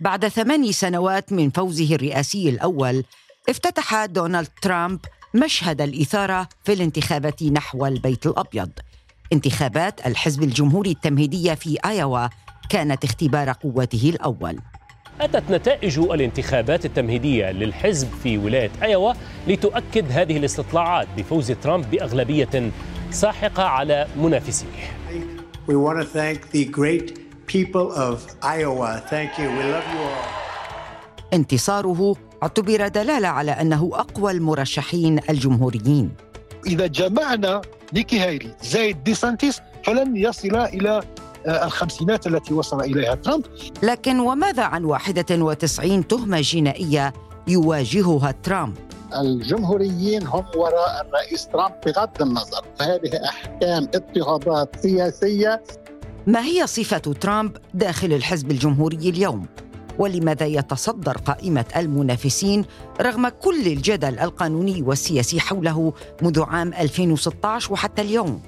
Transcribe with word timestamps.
بعد 0.00 0.28
ثماني 0.28 0.72
سنوات 0.72 1.32
من 1.32 1.50
فوزه 1.50 1.94
الرئاسي 1.94 2.48
الأول 2.48 3.04
افتتح 3.48 4.04
دونالد 4.04 4.48
ترامب 4.62 5.00
مشهد 5.34 5.80
الإثارة 5.80 6.48
في 6.64 6.72
الانتخابات 6.72 7.42
نحو 7.42 7.86
البيت 7.86 8.26
الأبيض 8.26 8.70
انتخابات 9.32 10.06
الحزب 10.06 10.42
الجمهوري 10.42 10.90
التمهيدية 10.90 11.54
في 11.54 11.78
ايوا 11.84 12.28
كانت 12.70 13.04
اختبار 13.04 13.52
قوته 13.52 14.10
الأول 14.14 14.58
أتت 15.20 15.50
نتائج 15.50 15.98
الانتخابات 15.98 16.84
التمهيدية 16.84 17.50
للحزب 17.50 18.08
في 18.22 18.38
ولاية 18.38 18.70
أيوا 18.82 19.12
لتؤكد 19.48 20.12
هذه 20.12 20.36
الاستطلاعات 20.36 21.08
بفوز 21.16 21.52
ترامب 21.52 21.90
بأغلبية 21.90 22.70
ساحقة 23.10 23.62
على 23.62 24.06
منافسيه. 24.16 24.96
We 25.68 25.74
want 25.74 25.98
to 25.98 26.04
thank 26.04 26.50
the 26.52 26.64
great 26.64 27.25
people 27.46 27.92
of 27.92 28.14
Iowa. 28.42 29.02
Thank 29.10 29.30
you. 29.38 29.48
We 29.56 29.64
love 29.74 29.88
you 29.94 30.00
all. 30.00 30.46
انتصاره 31.32 32.16
اعتبر 32.42 32.88
دلالة 32.88 33.28
على 33.28 33.50
أنه 33.50 33.90
أقوى 33.94 34.32
المرشحين 34.32 35.20
الجمهوريين 35.30 36.10
إذا 36.66 36.86
جمعنا 36.86 37.60
نيكي 37.92 38.18
هايلي 38.20 38.50
زائد 38.62 39.04
دي 39.04 39.14
سانتيس 39.14 39.60
فلن 39.84 40.16
يصل 40.16 40.56
إلى 40.56 41.02
الخمسينات 41.48 42.26
التي 42.26 42.54
وصل 42.54 42.80
إليها 42.80 43.14
ترامب 43.14 43.44
لكن 43.82 44.20
وماذا 44.20 44.62
عن 44.62 44.84
91 44.84 46.06
تهمة 46.08 46.40
جنائية 46.40 47.12
يواجهها 47.48 48.30
ترامب؟ 48.42 48.76
الجمهوريين 49.20 50.26
هم 50.26 50.44
وراء 50.56 51.06
الرئيس 51.06 51.46
ترامب 51.48 51.74
بغض 51.86 52.22
النظر 52.22 52.64
هذه 52.80 53.24
أحكام 53.28 53.88
اضطهادات 53.94 54.76
سياسية 54.82 55.62
ما 56.26 56.44
هي 56.44 56.66
صفة 56.66 56.98
ترامب 56.98 57.56
داخل 57.74 58.12
الحزب 58.12 58.50
الجمهوري 58.50 58.96
اليوم؟ 58.96 59.46
ولماذا 59.98 60.46
يتصدر 60.46 61.16
قائمة 61.18 61.64
المنافسين 61.76 62.64
رغم 63.00 63.28
كل 63.28 63.66
الجدل 63.66 64.18
القانوني 64.18 64.82
والسياسي 64.82 65.40
حوله 65.40 65.92
منذ 66.22 66.42
عام 66.42 66.72
2016 66.72 67.72
وحتى 67.72 68.02
اليوم؟ 68.02 68.42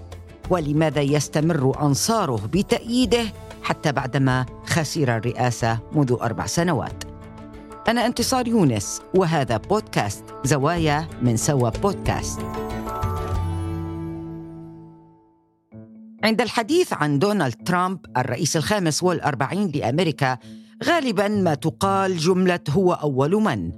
ولماذا 0.51 1.01
يستمر 1.01 1.83
أنصاره 1.83 2.41
بتأييده 2.53 3.25
حتى 3.62 3.93
بعدما 3.93 4.47
خسر 4.67 5.17
الرئاسة 5.17 5.79
منذ 5.93 6.17
أربع 6.21 6.47
سنوات. 6.47 7.05
أنا 7.89 8.06
انتصار 8.06 8.49
يونس 8.49 9.01
وهذا 9.15 9.56
بودكاست 9.56 10.25
زوايا 10.45 11.09
من 11.23 11.37
سوا 11.37 11.71
بودكاست. 11.71 12.41
عند 16.25 16.41
الحديث 16.41 16.93
عن 16.93 17.19
دونالد 17.19 17.55
ترامب 17.55 17.99
الرئيس 18.17 18.57
الخامس 18.57 19.03
والأربعين 19.03 19.71
لأمريكا 19.75 20.39
غالبا 20.85 21.29
ما 21.29 21.55
تقال 21.55 22.17
جملة 22.17 22.61
هو 22.71 22.93
أول 22.93 23.31
من 23.31 23.73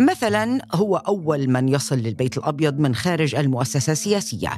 مثلا 0.00 0.60
هو 0.74 0.96
أول 0.96 1.50
من 1.50 1.68
يصل 1.68 1.96
للبيت 1.96 2.38
الأبيض 2.38 2.78
من 2.78 2.94
خارج 2.94 3.34
المؤسسة 3.34 3.92
السياسية 3.92 4.50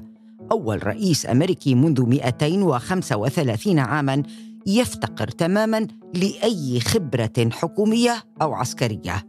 أول 0.52 0.86
رئيس 0.86 1.26
أمريكي 1.26 1.74
منذ 1.74 2.02
235 2.02 3.78
عاماً 3.78 4.22
يفتقر 4.66 5.28
تماماً 5.28 5.86
لأي 6.14 6.80
خبرة 6.80 7.50
حكومية 7.50 8.22
أو 8.42 8.54
عسكرية. 8.54 9.26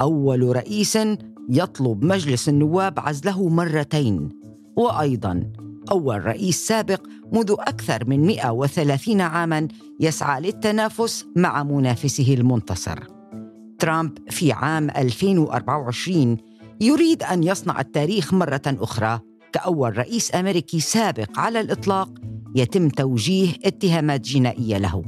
أول 0.00 0.56
رئيس 0.56 0.98
يطلب 1.50 2.04
مجلس 2.04 2.48
النواب 2.48 3.00
عزله 3.00 3.48
مرتين، 3.48 4.28
وأيضاً 4.76 5.52
أول 5.90 6.26
رئيس 6.26 6.66
سابق 6.66 7.06
منذ 7.32 7.54
أكثر 7.58 8.04
من 8.08 8.26
130 8.26 9.20
عاماً 9.20 9.68
يسعى 10.00 10.40
للتنافس 10.40 11.26
مع 11.36 11.62
منافسه 11.62 12.34
المنتصر. 12.34 12.98
ترامب 13.78 14.18
في 14.30 14.52
عام 14.52 14.90
2024 14.90 16.36
يريد 16.80 17.22
أن 17.22 17.42
يصنع 17.42 17.80
التاريخ 17.80 18.34
مرة 18.34 18.62
أخرى 18.66 19.20
كأول 19.52 19.98
رئيس 19.98 20.34
أمريكي 20.34 20.80
سابق 20.80 21.38
على 21.38 21.60
الإطلاق 21.60 22.08
يتم 22.54 22.88
توجيه 22.88 23.52
اتهامات 23.64 24.20
جنائية 24.20 24.78
له. 24.78 25.02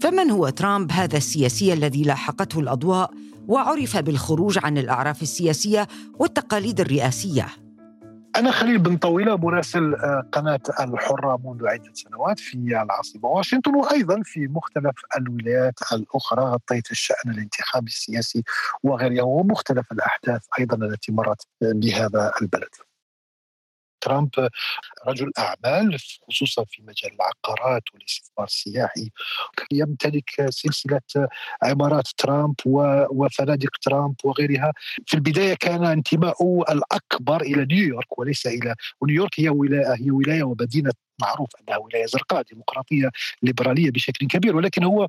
فمن 0.00 0.30
هو 0.30 0.48
ترامب 0.48 0.92
هذا 0.92 1.16
السياسي 1.16 1.72
الذي 1.72 2.02
لاحقته 2.02 2.60
الأضواء 2.60 3.10
وعرف 3.48 3.96
بالخروج 3.96 4.58
عن 4.62 4.78
الأعراف 4.78 5.22
السياسية 5.22 5.88
والتقاليد 6.18 6.80
الرئاسية؟ 6.80 7.61
أنا 8.36 8.50
خليل 8.50 8.78
بن 8.78 8.96
طويلة 8.96 9.36
مراسل 9.36 9.94
آه، 9.94 10.28
قناة 10.32 10.60
الحرة 10.80 11.40
منذ 11.44 11.66
عدة 11.66 11.92
سنوات 11.94 12.38
في 12.38 12.54
العاصمة 12.54 13.28
واشنطن 13.28 13.74
وأيضا 13.74 14.22
في 14.24 14.46
مختلف 14.46 14.94
الولايات 15.16 15.74
الأخرى 15.92 16.42
غطيت 16.42 16.90
الشأن 16.90 17.30
الانتخابي 17.30 17.86
السياسي 17.86 18.42
وغيرها 18.82 19.22
ومختلف 19.22 19.92
الأحداث 19.92 20.46
أيضا 20.58 20.86
التي 20.86 21.12
مرت 21.12 21.46
بهذا 21.62 22.32
البلد. 22.42 22.74
ترامب 24.02 24.48
رجل 25.06 25.30
أعمال 25.38 25.96
خصوصا 26.28 26.64
في 26.64 26.82
مجال 26.82 27.12
العقارات 27.14 27.82
والاستثمار 27.94 28.46
السياحي. 28.46 29.10
يمتلك 29.72 30.30
سلسلة 30.50 31.28
عمارات 31.62 32.08
ترامب 32.18 32.54
وفنادق 33.10 33.70
ترامب 33.82 34.14
وغيرها. 34.24 34.72
في 35.06 35.14
البداية 35.14 35.54
كان 35.54 35.84
انتماؤه 35.84 36.64
الأكبر 36.72 37.40
إلى 37.42 37.64
نيويورك 37.64 38.18
وليس 38.18 38.46
إلى 38.46 38.74
ونيويورك 39.00 39.40
هي 39.40 39.48
ولايه 39.48 39.94
هي 39.94 40.10
ولاية 40.10 40.42
ومدينة 40.42 40.92
معروف 41.22 41.50
أنها 41.60 41.78
ولاية 41.78 42.06
زرقاء 42.06 42.42
ديمقراطية 42.42 43.10
ليبرالية 43.42 43.90
بشكل 43.90 44.26
كبير. 44.26 44.56
ولكن 44.56 44.84
هو 44.84 45.08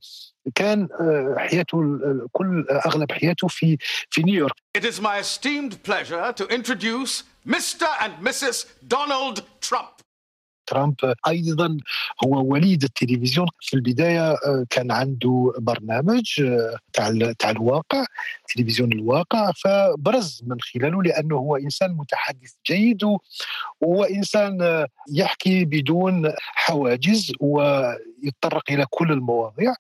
كان 0.56 0.88
آه، 1.02 1.36
حياته 1.38 2.00
كل 2.32 2.66
أغلب 2.86 3.12
حياته 3.12 3.48
في 3.48 3.78
في 4.10 4.24
نيويورك. 4.24 4.56
It 4.78 4.86
is 4.86 5.02
my 5.02 5.18
esteemed 5.20 5.84
pleasure 5.84 6.34
to 6.34 6.46
introduce 6.48 7.24
Mr. 7.46 7.88
and 8.02 8.14
Mrs. 8.26 8.66
Donald 8.88 9.44
Trump. 9.62 10.04
ترامب 10.66 10.96
أيضا 11.28 11.78
هو 12.24 12.54
وليد 12.54 12.84
التلفزيون 12.84 13.48
في 13.62 13.74
البداية 13.74 14.32
آه، 14.32 14.66
كان 14.70 14.92
عنده 14.92 15.54
برنامج 15.58 16.42
آه، 16.42 16.78
تاع 16.94 17.34
تاع 17.40 17.50
الواقع 17.50 18.06
تلفزيون 18.54 18.92
الواقع 18.92 19.52
فبرز 19.52 20.42
من 20.48 20.58
خلاله 20.62 21.04
لأنه 21.04 21.36
هو 21.36 21.56
إنسان 21.56 21.92
متحدث 21.92 22.52
جيد 22.68 23.04
وهو 23.82 24.04
إنسان 24.04 24.62
آه، 24.62 24.88
يحكي 25.12 25.66
بدون 25.66 26.32
حواجز 26.40 27.32
ويتطرق 27.40 28.64
إلى 28.70 28.86
كل 28.90 29.12
المواضيع. 29.12 29.74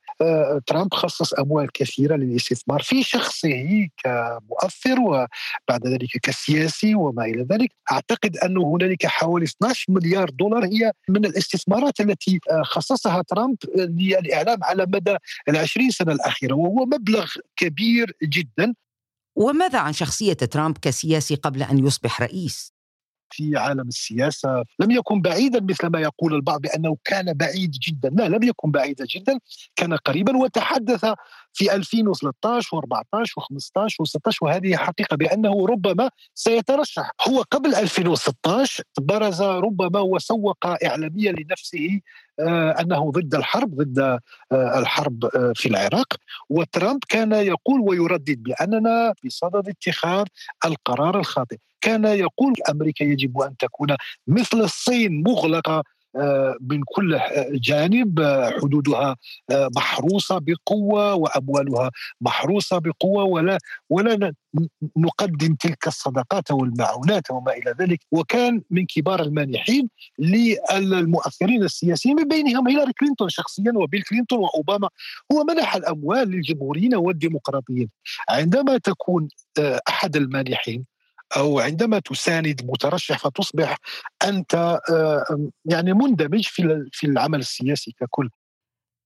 ترامب 0.68 0.94
خصص 0.94 1.34
أموال 1.34 1.72
كثيرة 1.72 2.16
للاستثمار 2.16 2.82
في 2.82 3.04
شخصه 3.04 3.88
كمؤثر 4.04 5.00
وبعد 5.00 5.88
ذلك 5.88 6.10
كسياسي 6.24 6.96
وما 6.96 7.26
إلى 7.26 7.44
ذلك. 7.44 7.70
أعتقد 7.92 8.38
انه 8.38 8.76
هنالك 8.76 9.06
حوالي 9.06 9.46
12 9.46 9.86
مليار 9.94 10.30
دولار 10.30 10.66
هي 10.66 10.92
من 11.10 11.26
الاستثمارات 11.26 12.00
التي 12.00 12.40
آه، 12.52 12.62
خصصها 12.64 13.22
ترامب 13.22 13.58
للإعلام 13.76 14.64
على 14.64 14.86
مدى 14.86 15.16
العشرين 15.50 15.90
سنة 15.90 16.12
الأخيرة 16.12 16.54
وهو 16.54 16.86
مبلغ 16.86 17.32
كبير 17.56 18.16
جدا. 18.24 18.63
وماذا 19.36 19.80
عن 19.80 19.94
شخصية 19.94 20.34
ترامب 20.34 20.78
كسياسي 20.78 21.36
قبل 21.36 21.64
أن 21.64 21.88
يصبح 21.88 22.22
رئيس؟ 22.22 22.74
في 23.34 23.58
عالم 23.58 23.88
السياسة 23.88 24.64
لم 24.80 24.92
يكن 24.92 25.22
بعيدا 25.22 25.60
مثل 25.62 25.88
ما 25.88 26.02
يقول 26.02 26.34
البعض 26.34 26.62
بأنه 26.62 26.98
كان 27.04 27.34
بعيد 27.34 27.72
جدا 27.72 28.10
لا 28.10 28.30
لم 28.30 28.44
يكن 28.44 28.72
بعيدا 28.72 29.06
جدا 29.06 29.40
كان 29.76 29.94
قريبا 29.94 30.38
وتحدث 30.38 31.06
في 31.54 31.76
2013 31.76 32.78
و14 32.78 33.26
و15 33.40 33.90
و16 34.02 34.38
وهذه 34.42 34.76
حقيقة 34.76 35.18
بأنه 35.18 35.68
ربما 35.68 36.10
سيترشح. 36.36 37.12
هو 37.28 37.42
قبل 37.52 37.76
2016 37.76 38.84
برز 39.00 39.42
ربما 39.42 40.00
وسوق 40.00 40.66
إعلاميا 40.86 41.32
لنفسه 41.32 42.02
آه، 42.40 42.72
أنه 42.72 43.12
ضد 43.12 43.36
الحرب 43.36 43.76
ضد 43.76 44.00
آه، 44.00 44.20
الحرب 44.80 45.26
آه، 45.26 45.54
في 45.56 45.70
العراق. 45.70 46.14
وترامب 46.50 47.00
كان 47.10 47.32
يقول 47.32 47.80
ويردد 47.82 48.44
بأننا 48.44 49.14
بصدد 49.26 49.70
اتخاذ 49.70 50.26
القرار 50.66 51.20
الخاطئ. 51.20 51.58
كان 51.82 52.06
يقول 52.06 52.54
أمريكا 52.70 53.04
يجب 53.04 53.42
أن 53.42 53.58
تكون 53.58 53.96
مثل 54.28 54.58
الصين 54.58 55.24
مغلقة 55.24 55.84
من 56.62 56.84
كل 56.96 57.20
جانب 57.52 58.20
آه، 58.20 58.50
حدودها 58.50 59.16
آه، 59.52 59.70
محروسة 59.76 60.40
بقوة 60.42 61.14
وأموالها 61.14 61.92
محروسة 62.22 62.78
بقوة 62.78 63.24
ولا 63.24 63.58
ولا 63.90 64.34
نقدم 64.98 65.56
تلك 65.56 65.88
الصدقات 65.88 66.52
والمعونات 66.52 67.32
وما 67.32 67.54
إلى 67.54 67.76
ذلك. 67.80 68.00
وكان 68.12 68.62
من 68.70 68.86
كبار 68.86 69.22
المانحين 69.22 69.90
للمؤثرين 70.20 71.64
السياسيين 71.64 72.16
من 72.16 72.28
بينهم 72.28 72.68
هيلاري 72.68 72.94
كلينتون 72.94 73.30
شخصيا 73.30 73.72
وبيل 73.76 74.02
كلينتون 74.02 74.40
وأوباما. 74.40 74.90
هو 75.32 75.44
منح 75.44 75.76
الأموال 75.76 76.28
للجمهوريين 76.28 76.96
والديمقراطيين. 76.96 77.90
عندما 78.30 78.78
تكون 78.78 79.28
أحد 79.90 80.16
المانحين 80.16 80.93
أو 81.38 81.60
عندما 81.60 82.00
تساند 82.00 82.62
مترشح 82.64 83.18
فتصبح 83.18 83.78
أنت 84.24 84.80
آه، 84.90 85.50
يعني 85.66 85.94
مندمج 85.94 86.44
في 86.48 86.90
في 86.92 87.08
العمل 87.08 87.40
السياسي 87.40 87.92
ككل. 87.92 88.30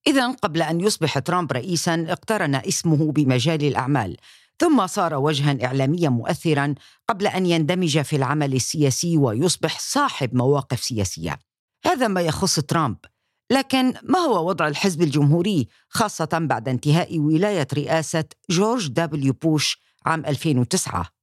إذا 0.07 0.31
قبل 0.31 0.61
أن 0.61 0.81
يصبح 0.81 1.19
ترامب 1.19 1.51
رئيسا 1.51 2.05
اقترن 2.09 2.55
اسمه 2.55 3.11
بمجال 3.11 3.63
الأعمال 3.63 4.17
ثم 4.59 4.87
صار 4.87 5.15
وجها 5.15 5.65
إعلاميا 5.65 6.09
مؤثرا 6.09 6.75
قبل 7.07 7.27
أن 7.27 7.45
يندمج 7.45 8.01
في 8.01 8.15
العمل 8.15 8.53
السياسي 8.53 9.17
ويصبح 9.17 9.79
صاحب 9.79 10.35
مواقف 10.35 10.83
سياسية. 10.83 11.39
هذا 11.85 12.07
ما 12.07 12.21
يخص 12.21 12.59
ترامب. 12.59 12.97
لكن 13.51 13.93
ما 14.03 14.19
هو 14.19 14.49
وضع 14.49 14.67
الحزب 14.67 15.01
الجمهوري 15.01 15.67
خاصة 15.89 16.29
بعد 16.33 16.69
انتهاء 16.69 17.19
ولاية 17.19 17.67
رئاسة 17.73 18.25
جورج 18.49 18.87
دبليو 18.87 19.33
بوش 19.33 19.81
عام 20.05 20.25
2009 20.25 21.16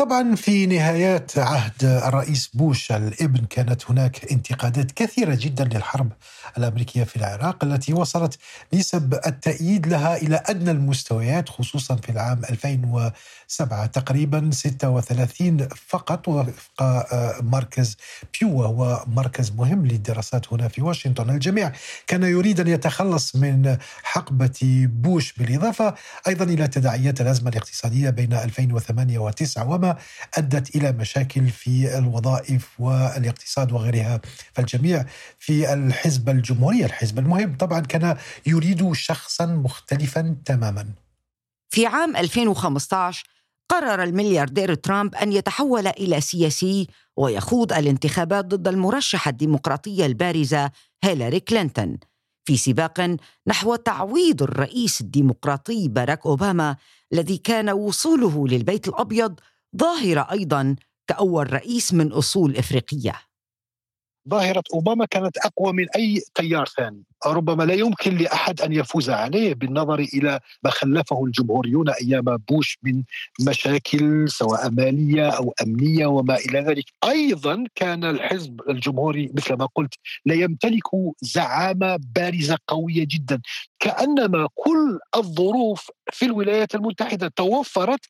طبعا 0.00 0.34
في 0.34 0.66
نهايات 0.66 1.38
عهد 1.38 1.84
الرئيس 1.84 2.50
بوش 2.54 2.92
الإبن 2.92 3.44
كانت 3.44 3.90
هناك 3.90 4.32
انتقادات 4.32 4.92
كثيرة 4.92 5.34
جدا 5.34 5.64
للحرب 5.64 6.12
الأمريكية 6.58 7.04
في 7.04 7.16
العراق 7.16 7.64
التي 7.64 7.92
وصلت 7.92 8.38
نسب 8.74 9.14
التأييد 9.26 9.86
لها 9.86 10.16
إلى 10.16 10.42
أدنى 10.46 10.70
المستويات 10.70 11.48
خصوصا 11.48 11.96
في 11.96 12.12
العام 12.12 12.42
2007 12.50 13.86
تقريبا 13.86 14.50
36 14.52 15.68
فقط 15.86 16.28
وفق 16.28 16.82
آه، 16.82 17.34
مركز 17.40 17.96
بيو 18.40 18.60
وهو 18.60 19.04
مركز 19.06 19.50
مهم 19.50 19.86
للدراسات 19.86 20.52
هنا 20.52 20.68
في 20.68 20.82
واشنطن. 20.82 21.30
الجميع 21.30 21.72
كان 22.06 22.22
يريد 22.22 22.60
أن 22.60 22.68
يتخلص 22.68 23.36
من 23.36 23.76
حقبة 24.02 24.88
بوش 25.02 25.32
بالإضافة 25.32 25.94
أيضا 26.28 26.44
إلى 26.44 26.68
تداعيات 26.68 27.20
الأزمة 27.20 27.50
الاقتصادية 27.50 28.10
بين 28.10 28.32
2008 28.32 29.30
و9 29.30 29.58
وما 29.58 29.89
أدت 30.38 30.76
إلى 30.76 30.92
مشاكل 30.92 31.48
في 31.48 31.98
الوظائف 31.98 32.80
والاقتصاد 32.80 33.72
وغيرها. 33.72 34.20
فالجميع 34.52 35.04
في 35.38 35.72
الحزب 35.72 36.28
الجمهوري 36.28 36.84
الحزب 36.84 37.18
المهم 37.18 37.56
طبعا 37.56 37.80
كان 37.80 38.16
يريد 38.46 38.92
شخصا 38.92 39.46
مختلفا 39.46 40.36
تماما. 40.44 40.86
في 41.70 41.86
عام 41.86 42.16
2015 42.16 43.24
قرر 43.68 44.02
الملياردير 44.02 44.74
ترامب 44.74 45.14
أن 45.14 45.32
يتحول 45.32 45.86
إلى 45.86 46.20
سياسي 46.20 46.88
ويخوض 47.16 47.72
الانتخابات 47.72 48.44
ضد 48.44 48.68
المرشحة 48.68 49.28
الديمقراطية 49.28 50.06
البارزة 50.06 50.70
هيلاري 51.04 51.40
كلينتون. 51.40 51.98
في 52.44 52.56
سباق 52.56 53.16
نحو 53.46 53.76
تعويض 53.76 54.42
الرئيس 54.42 55.00
الديمقراطي 55.00 55.88
باراك 55.88 56.26
أوباما 56.26 56.76
الذي 57.12 57.36
كان 57.36 57.70
وصوله 57.70 58.48
للبيت 58.48 58.88
الأبيض 58.88 59.40
ظاهرة 59.76 60.28
أيضا 60.32 60.76
كأول 61.06 61.52
رئيس 61.52 61.94
من 61.94 62.12
أصول 62.12 62.56
إفريقية. 62.56 63.14
ظاهرة 64.28 64.62
أوباما 64.74 65.04
كانت 65.04 65.38
أقوى 65.38 65.72
من 65.72 65.86
أي 65.96 66.22
تيار 66.34 66.66
ثاني. 66.66 67.02
ربما 67.26 67.62
لا 67.62 67.74
يمكن 67.74 68.16
لأحد 68.16 68.60
أن 68.60 68.72
يفوز 68.72 69.10
عليه 69.10 69.54
بالنظر 69.54 69.98
إلى 69.98 70.40
ما 70.64 70.70
خلفه 70.70 71.24
الجمهوريون 71.24 71.90
أيام 71.90 72.36
بوش 72.36 72.78
من 72.82 73.02
مشاكل 73.40 74.28
سواء 74.28 74.70
مالية 74.70 75.28
أو 75.28 75.54
أمنية 75.62 76.06
وما 76.06 76.36
إلى 76.36 76.60
ذلك. 76.60 76.84
أيضا 77.04 77.64
كان 77.74 78.04
الحزب 78.04 78.60
الجمهوري 78.68 79.30
مثل 79.34 79.54
ما 79.54 79.66
قلت 79.74 79.94
لا 80.26 80.34
يمتلك 80.34 80.88
زعامة 81.20 81.98
بارزة 82.16 82.58
قوية 82.66 83.06
جدا. 83.10 83.40
كأنما 83.78 84.48
كل 84.54 84.98
الظروف 85.16 85.90
في 86.12 86.24
الولايات 86.24 86.74
المتحدة 86.74 87.28
توفرت 87.36 88.00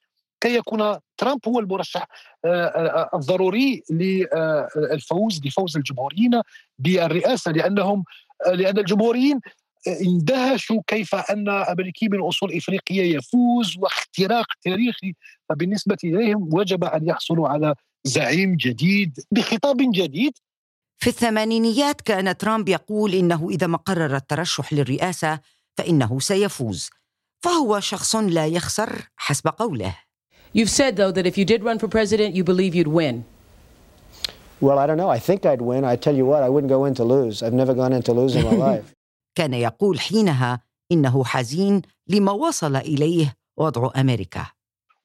كي 0.41 0.55
يكون 0.55 0.99
ترامب 1.17 1.49
هو 1.49 1.59
المرشح 1.59 2.07
آه، 2.45 2.65
آه، 2.65 3.11
الضروري 3.15 3.83
للفوز 3.91 5.41
لفوز 5.45 5.77
الجمهوريين 5.77 6.41
بالرئاسة 6.79 7.53
لأنهم 7.53 8.05
لأن 8.47 8.79
الجمهوريين 8.79 9.41
اندهشوا 9.87 10.83
كيف 10.87 11.15
أن 11.15 11.49
أمريكي 11.49 12.09
من 12.09 12.21
أصول 12.21 12.57
إفريقية 12.57 13.17
يفوز 13.17 13.77
واختراق 13.79 14.47
تاريخي 14.63 15.15
فبالنسبة 15.49 15.97
إليهم 16.05 16.49
وجب 16.53 16.85
أن 16.85 17.09
يحصلوا 17.09 17.49
على 17.49 17.75
زعيم 18.05 18.57
جديد 18.57 19.19
بخطاب 19.31 19.77
جديد. 19.81 20.33
في 20.99 21.07
الثمانينيات 21.07 22.01
كان 22.01 22.37
ترامب 22.37 22.69
يقول 22.69 23.15
إنه 23.15 23.49
إذا 23.51 23.67
ما 23.67 23.79
قرر 23.79 24.17
الترشح 24.17 24.73
للرئاسة 24.73 25.41
فإنه 25.77 26.21
سيفوز 26.21 26.91
فهو 27.43 27.81
شخص 27.81 28.17
لا 28.17 28.47
يخسر 28.47 29.09
حسب 29.17 29.49
قوله. 29.49 29.97
You've 30.54 30.70
said, 30.70 30.96
though, 30.96 31.12
that 31.12 31.26
if 31.26 31.38
you 31.38 31.46
did 31.46 31.64
run 31.64 31.80
for 31.80 31.88
president, 31.88 32.36
you 32.36 32.44
believe 32.44 32.74
you'd 32.76 32.88
win. 32.88 33.26
Well, 34.62 34.80
I 34.80 34.88
don't 34.88 34.98
know. 34.98 35.10
I 35.10 35.20
think 35.20 35.46
I'd 35.46 35.62
win. 35.62 35.84
I 35.84 35.96
tell 35.98 36.16
you 36.16 36.26
what, 36.26 36.42
I 36.44 36.50
wouldn't 36.50 36.70
go 36.70 36.86
in 36.86 36.94
to 36.96 37.04
lose. 37.04 37.44
I've 37.44 37.54
never 37.54 37.74
gone 37.74 37.92
in 37.92 38.02
to 38.04 38.14
lose 38.14 38.36
in 38.36 38.46
my 38.46 38.56
life. 38.68 38.94
كان 39.38 39.54
يقول 39.54 40.00
حينها 40.00 40.60
إنه 40.92 41.24
حزين 41.24 41.82
لما 42.08 42.32
وصل 42.32 42.76
إليه 42.76 43.34
وضع 43.58 43.92
أمريكا. 43.96 44.46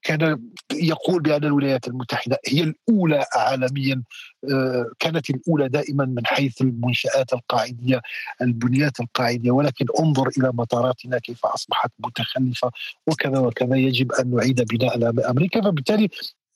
كان 0.06 0.40
يقول 0.74 1.22
بأن 1.22 1.44
الولايات 1.44 1.88
المتحدة 1.88 2.38
هي 2.48 2.62
الأولى 2.64 3.26
عالميا 3.36 4.04
آه، 4.52 4.92
كانت 5.00 5.30
الأولى 5.30 5.70
دائما 5.70 6.06
من 6.06 6.26
حيث 6.26 6.62
المنشآت 6.62 7.34
القاعدية 7.34 8.02
البنيات 8.42 9.00
القاعدية. 9.00 9.52
ولكن 9.52 9.86
انظر 10.00 10.28
إلى 10.38 10.52
مطاراتنا 10.54 11.20
كيف 11.20 11.46
أصبحت 11.46 11.92
متخلفة 12.00 12.72
وكذا 13.08 13.40
وكذا. 13.40 13.76
يجب 13.76 14.12
أن 14.12 14.36
نعيد 14.36 14.62
بناء 14.62 15.30
أمريكا. 15.32 15.62
فبالتالي 15.62 16.10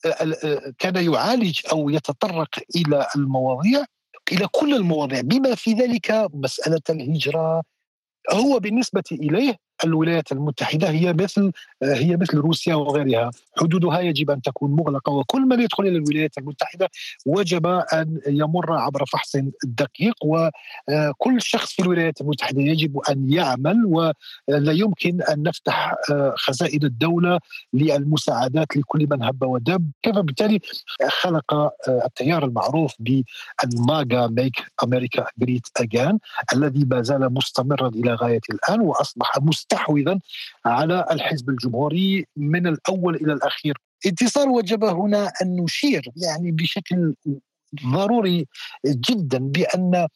آه، 0.06 0.10
آه، 0.44 0.74
كان 0.80 1.14
يعالج 1.14 1.60
أو 1.72 1.90
يتطرق 1.90 2.50
إلى 2.76 3.08
المواضيع 3.16 3.86
إلى 4.32 4.48
كل 4.52 4.76
المواضيع. 4.76 5.22
بما 5.22 5.56
في 5.56 5.74
ذلك 5.74 6.30
مسألة 6.34 6.82
الهجرة 6.90 7.64
هو 8.32 8.60
بالنسبة 8.60 9.04
إليه 9.12 9.69
الولايات 9.84 10.32
المتحدة 10.32 10.90
هي 10.90 11.14
مثل 11.14 11.52
هي 11.84 12.18
مثل 12.18 12.38
روسيا 12.38 12.76
وغيرها. 12.76 13.32
حدودها 13.58 14.00
يجب 14.00 14.32
أن 14.32 14.42
تكون 14.42 14.72
مغلقة 14.72 15.12
وكل 15.12 15.42
من 15.42 15.62
يدخل 15.62 15.84
إلى 15.84 15.98
الولايات 15.98 16.38
المتحدة 16.38 16.90
وجب 17.26 17.68
أن 17.68 18.20
يمر 18.28 18.74
عبر 18.74 19.06
فحص 19.06 19.36
دقيق 19.66 20.16
وكل 20.24 21.42
شخص 21.42 21.74
في 21.74 21.82
الولايات 21.82 22.22
المتحدة 22.22 22.62
يجب 22.62 22.98
أن 22.98 23.32
يعمل 23.34 23.86
ولا 23.86 24.72
يمكن 24.72 25.22
أن 25.22 25.44
نفتح 25.44 25.96
خزائن 26.36 26.84
الدولة 26.84 27.40
للمساعدات 27.74 28.78
لكل 28.78 29.08
من 29.12 29.24
هب 29.24 29.44
ودب. 29.44 29.92
كيف؟ 30.02 30.16
بالتالي 30.16 30.60
خلق 31.08 31.74
التيار 31.90 32.46
المعروف 32.46 32.94
بالماجا 33.00 34.28
ميك 34.28 34.56
أمريكا 34.84 35.26
جريت 35.38 35.68
أجان 35.78 36.20
الذي 36.54 36.86
ما 36.86 37.02
زال 37.02 37.34
مستمرا 37.34 37.88
إلى 37.88 38.14
غاية 38.14 38.42
الآن 38.50 38.82
وأصبح 38.82 39.38
مستمر 39.42 39.69
مستحوذا 39.74 40.20
على 40.66 41.06
الحزب 41.12 41.50
الجمهوري 41.50 42.26
من 42.36 42.68
الأول 42.68 43.16
إلى 43.16 43.34
الأخير. 43.34 43.78
انتصار 44.06 44.50
وجب 44.50 44.84
هنا 44.84 45.32
أن 45.42 45.56
نشير 45.64 46.12
يعني 46.16 46.52
بشكل 46.52 47.16
ضروري 47.86 48.48
جدا 48.86 49.38
بأن 49.38 50.08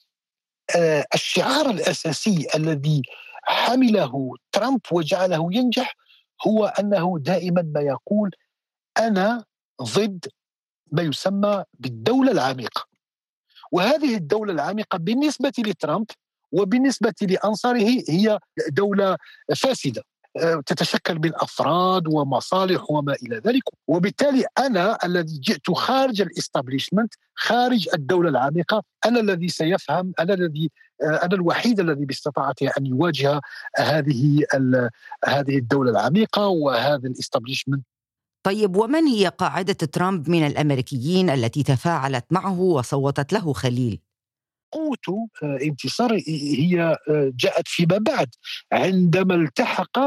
آه، 0.76 1.06
الشعار 1.14 1.70
الأساسي 1.70 2.48
الذي 2.56 3.02
حمله 3.44 4.36
ترامب 4.52 4.82
وجعله 4.92 5.50
ينجح 5.52 5.96
هو 6.48 6.66
أنه 6.66 7.16
دائما 7.20 7.62
ما 7.62 7.82
يقول 7.82 8.32
أنا 8.98 9.44
ضد 9.82 10.26
ما 10.92 11.02
يسمى 11.02 11.64
بالدولة 11.80 12.32
العميقة. 12.32 12.86
وهذه 13.72 14.16
الدولة 14.16 14.54
العميقة 14.54 14.98
بالنسبة 14.98 15.54
لترامب 15.58 16.06
وبالنسبة 16.54 17.14
لأنصاره 17.22 18.02
هي 18.10 18.40
دولة 18.70 19.18
فاسدة 19.56 20.04
آه، 20.38 20.64
تتشكل 20.66 21.16
من 21.16 21.32
أفراد 21.36 22.08
ومصالح 22.08 22.92
وما 22.92 23.14
إلى 23.24 23.38
ذلك. 23.38 23.64
وبالتالي 23.88 24.46
أنا 24.58 24.98
الذي 25.06 25.40
جئت 25.40 25.72
خارج 25.72 26.22
الإستابليشمنت 26.22 27.14
خارج 27.36 27.90
الدولة 27.94 28.30
العميقة 28.30 28.84
أنا 29.06 29.20
الذي 29.20 29.48
سيفهم 29.48 30.14
أنا 30.20 30.34
الذي 30.34 30.72
آه، 31.04 31.26
أنا 31.26 31.36
الوحيد 31.36 31.80
الذي 31.80 32.06
باستطاعته 32.06 32.70
أن 32.78 32.86
يواجه 32.86 33.42
هذه 33.78 34.46
هذه 35.26 35.58
الدولة 35.58 35.92
العميقة 35.92 36.48
وهذا 36.48 37.08
الإستابليشمنت. 37.08 37.86
طيب 38.44 38.76
ومن 38.76 39.04
هي 39.06 39.28
قاعدة 39.28 39.74
ترامب 39.74 40.30
من 40.30 40.48
الأمريكيين 40.48 41.30
التي 41.30 41.64
تفاعلت 41.64 42.26
معه 42.32 42.60
وصوتت 42.60 43.34
له 43.34 43.54
خليل؟ 43.54 44.00
قوة 44.74 45.28
آه، 45.44 45.58
انتصار 45.62 46.14
هي 46.28 46.98
آه، 47.10 47.32
جاءت 47.36 47.68
فيما 47.68 47.98
بعد 47.98 48.30
عندما 48.72 49.36
التحق 49.36 50.00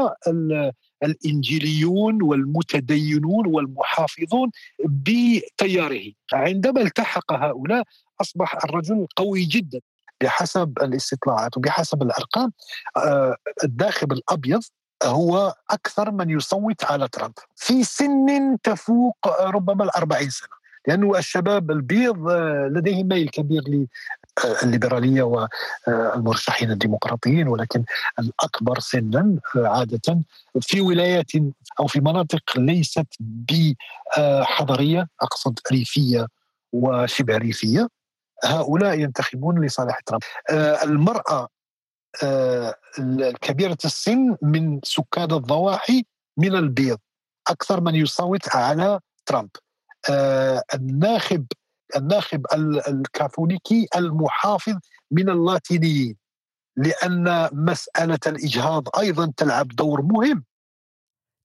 الإنجيليون 1.03 2.21
والمتدينون 2.23 3.47
والمحافظون 3.47 4.51
بتياره. 4.85 6.11
عندما 6.33 6.81
التحق 6.81 7.33
هؤلاء 7.33 7.83
أصبح 8.21 8.63
الرجل 8.63 9.07
قوي 9.15 9.45
جدا 9.45 9.79
بحسب 10.21 10.73
الاستطلاعات 10.81 11.57
وبحسب 11.57 12.03
الأرقام. 12.03 12.51
آه، 12.97 13.35
الداخل 13.63 14.07
الأبيض 14.11 14.61
هو 15.03 15.55
أكثر 15.69 16.11
من 16.11 16.29
يصوت 16.29 16.83
على 16.83 17.07
ترامب. 17.07 17.33
في 17.55 17.83
سن 17.83 18.57
تفوق 18.63 19.41
ربما 19.41 19.83
الأربعين 19.83 20.29
سنة 20.29 20.57
لأنه 20.87 21.17
الشباب 21.17 21.71
البيض 21.71 22.31
لديهم 22.71 23.07
ميل 23.07 23.29
كبير 23.29 23.63
الليبرالية 24.63 25.49
والمرشحين 25.87 26.71
الديمقراطيين 26.71 27.47
ولكن 27.47 27.83
الأكبر 28.19 28.79
سنا 28.79 29.39
عادة 29.55 30.21
في 30.61 30.81
ولايات 30.81 31.31
أو 31.79 31.87
في 31.87 31.99
مناطق 31.99 32.57
ليست 32.57 33.07
بحضرية 33.19 35.07
أقصد 35.21 35.59
ريفية 35.71 36.27
وشبه 36.73 37.37
ريفية 37.37 37.87
هؤلاء 38.43 38.99
ينتخبون 38.99 39.65
لصالح 39.65 39.99
ترامب. 39.99 40.21
المرأة 40.83 41.47
الكبيرة 42.99 43.77
السن 43.85 44.35
من 44.41 44.79
سكان 44.83 45.31
الضواحي 45.31 46.05
من 46.37 46.55
البيض 46.55 46.99
أكثر 47.49 47.81
من 47.81 47.95
يصوت 47.95 48.55
على 48.55 48.99
ترامب. 49.25 49.49
الناخب 50.73 51.45
الناخب 51.95 52.45
الكاثوليكي 52.87 53.87
المحافظ 53.95 54.75
من 55.11 55.29
اللاتينيين 55.29 56.15
لأن 56.77 57.49
مسألة 57.53 58.19
الإجهاض 58.27 58.99
أيضا 58.99 59.33
تلعب 59.37 59.67
دور 59.67 60.01
مهم. 60.01 60.43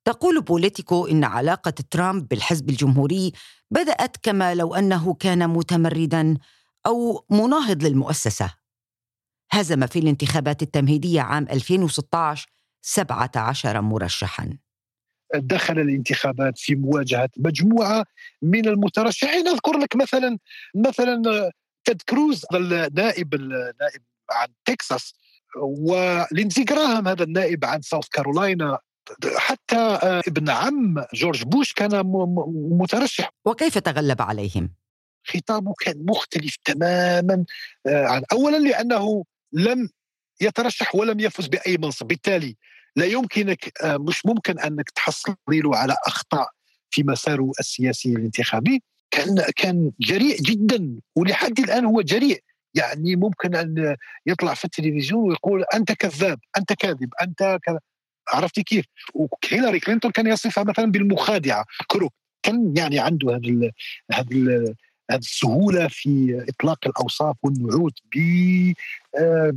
تقول 0.05 0.43
بوليتيكو 0.43 1.07
إن 1.07 1.25
علاقة 1.25 1.75
ترامب 1.91 2.29
بالحزب 2.29 2.71
الجمهوري 2.71 3.33
بدأت 3.71 4.17
كما 4.23 4.55
لو 4.55 4.75
أنه 4.75 5.15
كان 5.15 5.51
متمردا 5.51 6.39
أو 6.87 7.25
مناهض 7.31 7.83
للمؤسسة. 7.83 8.55
هزم 9.51 9.87
في 9.87 9.99
الانتخابات 9.99 10.63
التمهيدية 10.63 11.21
عام 11.21 11.47
2016 11.51 12.49
17 12.83 13.81
مرشحا. 13.81 14.59
دخل 15.35 15.79
الانتخابات 15.79 16.59
في 16.59 16.75
مواجهة 16.75 17.29
مجموعة 17.37 18.05
من 18.43 18.69
المترشحين. 18.69 19.49
أذكر 19.49 19.79
لك 19.79 19.97
مثلا 19.97 20.39
مثلا 20.77 21.51
تيد 21.85 22.03
كروز 22.03 22.45
النائب 22.55 23.35
النائب 23.35 24.03
عن 24.31 24.49
تكساس 24.65 25.15
ولينزي 25.57 26.65
جراهام 26.65 27.09
هذا 27.09 27.25
النائب 27.25 27.65
عن 27.65 27.83
ساوث 27.83 28.09
كارولاينا 28.09 28.79
حتى 29.37 29.77
ابن 30.29 30.51
عم 30.51 31.05
جورج 31.15 31.43
بوش 31.43 31.73
كان 31.73 32.03
مترشح. 32.71 33.31
وكيف 33.45 33.79
تغلب 33.79 34.23
عليهم؟ 34.23 34.75
خطابه 35.27 35.75
كان 35.81 36.05
مختلف 36.07 36.57
تماما 36.65 37.45
عن 37.87 38.23
اولا 38.33 38.57
لأنه 38.57 39.25
لم 39.53 39.89
يترشح 40.41 40.95
ولم 40.95 41.21
يفز 41.21 41.47
بأي 41.47 41.77
منصب. 41.77 42.07
بالتالي 42.07 42.57
لا 42.97 43.07
يمكنك 43.07 43.83
آه، 43.83 43.97
مش 43.97 44.27
ممكن 44.27 44.59
أنك 44.59 44.91
تحصل 44.91 45.35
له 45.49 45.77
على 45.77 45.97
أخطاء 46.07 46.49
في 46.91 47.03
مساره 47.03 47.51
السياسي 47.61 48.09
الانتخابي. 48.09 48.83
كان 49.11 49.45
كان 49.57 49.91
جريء 50.01 50.43
جدا 50.43 51.01
ولحد 51.17 51.59
الآن 51.59 51.85
هو 51.85 52.01
جريء. 52.01 52.43
يعني 52.75 53.17
ممكن 53.17 53.57
أن 53.57 53.97
يطلع 54.27 54.55
في 54.55 54.65
التلفزيون 54.65 55.29
ويقول 55.29 55.65
أنت 55.75 55.93
كذاب 55.93 56.39
أنت 56.59 56.73
كاذب 56.73 57.11
أنت 57.23 57.59
كذا. 57.63 57.81
عرفت 58.29 58.61
كيف؟ 58.61 58.85
وهيلاري 59.15 59.81
كلينتون 59.81 60.11
كان 60.11 60.27
يصفها 60.27 60.65
مثلا 60.65 60.87
بالمخادعة 60.87 61.65
كروك. 61.87 62.13
كان 62.43 62.75
يعني 62.77 62.99
عنده 62.99 63.37
هذا 63.37 63.71
هذا 64.13 64.75
السهولة 65.11 65.89
في 65.89 66.45
إطلاق 66.49 66.79
الأوصاف 66.87 67.37
والنعوت 67.43 67.93
آه، 69.19 69.51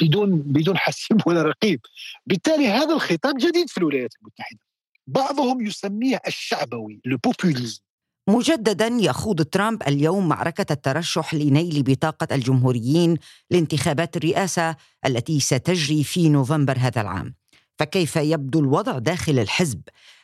بدون 0.00 0.38
بدون 0.38 0.78
حسيب 0.78 1.20
ولا 1.26 1.42
رقيب. 1.42 1.80
بالتالي 2.26 2.68
هذا 2.68 2.94
الخطاب 2.94 3.34
جديد 3.38 3.70
في 3.70 3.78
الولايات 3.78 4.14
المتحدة. 4.20 4.58
بعضهم 5.06 5.66
يسميه 5.66 6.20
الشعبوي 6.26 7.00
البوبوليزم 7.06 7.80
مجددا 8.28 8.86
يخوض 8.86 9.42
ترامب 9.42 9.82
اليوم 9.82 10.28
معركة 10.28 10.72
الترشح 10.72 11.34
لنيل 11.34 11.82
بطاقة 11.82 12.34
الجمهوريين 12.34 13.16
لانتخابات 13.50 14.16
الرئاسة 14.16 14.76
التي 15.06 15.40
ستجري 15.40 16.04
في 16.04 16.28
نوفمبر 16.28 16.78
هذا 16.78 17.00
العام. 17.00 17.34
فكيف 17.78 18.16
يبدو 18.16 18.60
الوضع 18.60 18.98
داخل 18.98 19.38
الحزب؟ 19.38 19.80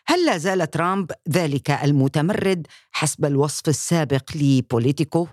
هل 0.09 0.27
لا 0.27 0.39
زال 0.39 0.71
ترامب 0.71 1.11
ذلك 1.29 1.71
المتمرد 1.71 2.67
حسب 2.93 3.25
الوصف 3.25 3.69
السابق 3.69 4.31
لبوليتيكو؟ 4.35 5.29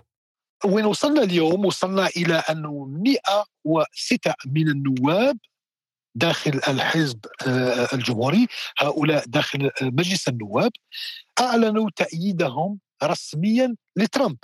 وين 0.64 0.84
وصلنا 0.84 1.22
اليوم 1.22 1.64
وصلنا 1.64 2.06
إلى 2.06 2.34
أنه 2.34 2.84
106 2.84 4.34
من 4.46 4.68
النواب 4.68 5.38
داخل 6.14 6.60
الحزب 6.68 7.18
آه، 7.46 7.88
الجمهوري 7.92 8.46
هؤلاء 8.78 9.24
داخل 9.26 9.70
مجلس 9.82 10.28
النواب 10.28 10.72
أعلنوا 11.40 11.90
تأييدهم 11.96 12.78
رسميا 13.04 13.76
لترامب 13.96 14.36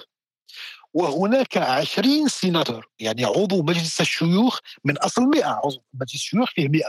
وهناك 0.95 1.57
20 1.57 2.29
سيناتور 2.29 2.89
يعني 2.99 3.25
عضو 3.25 3.63
مجلس 3.63 4.01
الشيوخ 4.01 4.59
من 4.85 4.99
أصل 4.99 5.23
100 5.23 5.45
عضو 5.45 5.83
مجلس 5.95 6.15
الشيوخ 6.15 6.51
فيه 6.51 6.69
100 6.69 6.83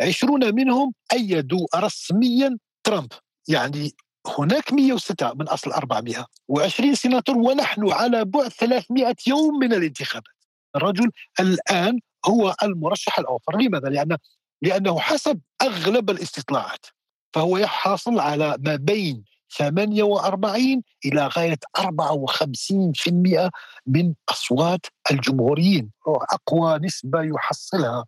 20 0.00 0.54
منهم 0.54 0.94
أيدوا 1.12 1.66
رسميا 1.76 2.58
ترامب 2.86 3.12
يعني 3.48 3.94
هناك 4.38 4.72
106 4.72 5.34
من 5.34 5.48
أصل 5.48 5.72
420 5.72 6.94
سيناتور 6.94 7.38
ونحن 7.38 7.92
على 7.92 8.24
بعد 8.24 8.48
300 8.48 9.14
يوم 9.26 9.58
من 9.58 9.72
الانتخابات. 9.72 10.34
الرجل 10.76 11.10
الآن 11.40 12.00
هو 12.26 12.54
المرشح 12.62 13.18
الأوفر، 13.18 13.56
لماذا؟ 13.56 13.88
لأن 13.88 14.16
لأنه 14.62 15.00
حسب 15.00 15.40
أغلب 15.62 16.10
الاستطلاعات 16.10 16.86
فهو 17.34 17.58
يحصل 17.58 18.20
على 18.20 18.56
ما 18.60 18.76
بين 18.76 19.24
48 19.56 20.82
إلى 21.04 21.26
غاية 21.26 21.58
54% 21.78 23.50
من 23.86 24.14
أصوات 24.28 24.86
الجمهوريين، 25.10 25.90
اقوى 26.06 26.78
نسبة 26.78 27.22
يحصلها 27.22 28.04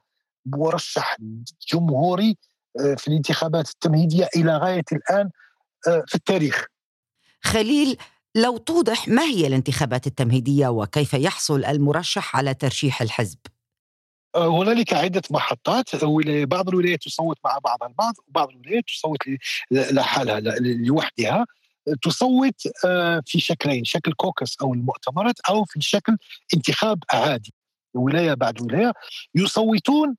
مرشح 0.46 1.16
جمهوري 1.72 2.36
في 2.96 3.08
الانتخابات 3.08 3.68
التمهيدية 3.70 4.28
إلى 4.36 4.56
غاية 4.56 4.84
الآن 4.92 5.30
آه، 5.88 6.04
في 6.06 6.14
التاريخ. 6.14 6.66
خليل 7.40 7.96
لو 8.34 8.56
توضح 8.56 9.08
ما 9.08 9.22
هي 9.22 9.46
الانتخابات 9.46 10.06
التمهيدية 10.06 10.68
وكيف 10.68 11.14
يحصل 11.14 11.64
المرشح 11.64 12.36
على 12.36 12.54
ترشيح 12.54 13.02
الحزب؟ 13.02 13.38
آه، 14.34 14.48
هنالك 14.48 14.92
عدة 14.92 15.22
محطات 15.30 16.04
بعض 16.24 16.68
الولايات 16.68 17.02
تصوت 17.02 17.36
مع 17.44 17.58
بعض 17.64 17.82
البعض 17.82 18.14
وبعض 18.28 18.48
الولايات 18.50 18.84
تصوت 18.86 19.18
لحالها 19.70 20.40
لوحدها 20.60 21.46
تصوت 22.02 22.62
في 23.26 23.40
شكلين 23.40 23.84
شكل 23.84 24.12
كوكس 24.12 24.56
أو 24.62 24.74
المؤتمرات 24.74 25.40
أو 25.48 25.64
في 25.64 25.80
شكل 25.80 26.16
انتخاب 26.54 26.98
عادي 27.12 27.54
ولاية 27.94 28.34
بعد 28.34 28.62
ولاية 28.62 28.92
يصوتون 29.34 30.16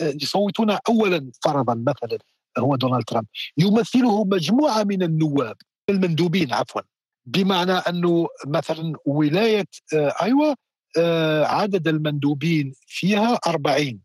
يصوتون 0.00 0.70
اولا 0.70 1.30
فرضا 1.44 1.74
مثلا 1.74 2.18
هو 2.58 2.76
دونالد 2.76 3.04
ترامب. 3.04 3.26
يمثله 3.58 4.24
مجموعة 4.24 4.82
من 4.82 5.02
النواب 5.02 5.56
المندوبين 5.90 6.52
عفوا. 6.52 6.82
بمعنى 7.26 7.72
أنه 7.72 8.28
مثلا 8.46 8.92
ولاية 9.06 9.66
آه، 9.94 10.14
ايوا 10.22 10.54
آه، 10.98 11.44
عدد 11.44 11.88
المندوبين 11.88 12.72
فيها 12.86 13.38
40 13.46 14.00